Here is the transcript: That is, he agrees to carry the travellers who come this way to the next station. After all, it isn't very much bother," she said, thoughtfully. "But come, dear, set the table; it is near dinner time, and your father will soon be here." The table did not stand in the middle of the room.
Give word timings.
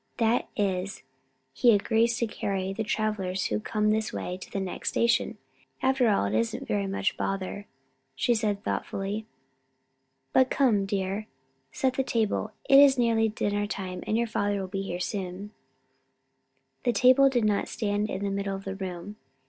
That 0.17 0.49
is, 0.55 1.03
he 1.53 1.71
agrees 1.73 2.17
to 2.17 2.25
carry 2.25 2.73
the 2.73 2.83
travellers 2.83 3.45
who 3.45 3.59
come 3.59 3.91
this 3.91 4.11
way 4.11 4.35
to 4.35 4.51
the 4.51 4.59
next 4.59 4.89
station. 4.89 5.37
After 5.83 6.09
all, 6.09 6.25
it 6.25 6.33
isn't 6.33 6.67
very 6.67 6.87
much 6.87 7.17
bother," 7.17 7.67
she 8.15 8.33
said, 8.33 8.63
thoughtfully. 8.63 9.27
"But 10.33 10.49
come, 10.49 10.87
dear, 10.87 11.27
set 11.71 11.93
the 11.93 12.03
table; 12.03 12.51
it 12.67 12.79
is 12.79 12.97
near 12.97 13.27
dinner 13.29 13.67
time, 13.67 14.03
and 14.07 14.17
your 14.17 14.25
father 14.25 14.59
will 14.65 14.71
soon 14.71 14.71
be 14.71 14.81
here." 15.21 15.49
The 16.83 16.93
table 16.93 17.29
did 17.29 17.45
not 17.45 17.67
stand 17.67 18.09
in 18.09 18.23
the 18.23 18.31
middle 18.31 18.55
of 18.55 18.65
the 18.65 18.73
room. 18.73 19.17